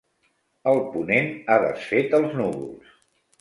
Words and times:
El 0.71 0.79
ponent 0.95 1.29
ha 1.35 1.59
desfet 1.65 2.17
els 2.21 2.35
núvols. 2.41 2.97